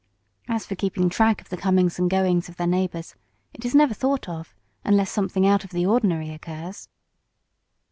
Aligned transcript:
As 0.47 0.65
for 0.65 0.73
keeping 0.73 1.09
track 1.09 1.41
of 1.41 1.49
the 1.49 1.57
comings 1.57 1.99
and 1.99 2.09
goings 2.09 2.49
of 2.49 2.55
their 2.55 2.65
neighbors, 2.65 3.15
it 3.53 3.63
is 3.63 3.75
never 3.75 3.93
thought 3.93 4.27
of, 4.27 4.55
unless 4.83 5.11
something 5.11 5.45
out 5.45 5.63
of 5.63 5.69
the 5.69 5.85
ordinary 5.85 6.31
occurs. 6.31 6.89